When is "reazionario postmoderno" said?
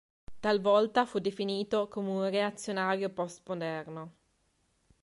2.31-4.15